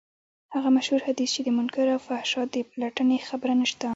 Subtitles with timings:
[0.53, 3.87] هغه مشهور حديث کې د منکر او فحشا د پلټنې خبره نشته.